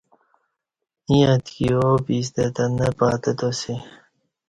ییں 1.09 1.27
اتکی 1.33 1.65
ا 1.79 1.79
و 1.87 1.95
پیستہ 2.05 2.45
تہ 2.55 2.63
نہ 2.77 2.87
پاتہ 2.97 3.31
تا 3.39 3.49
سی 3.59 3.75